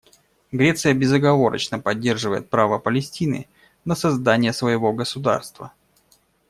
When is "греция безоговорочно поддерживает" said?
0.51-2.49